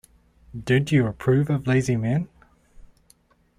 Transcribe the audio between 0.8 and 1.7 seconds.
you approve of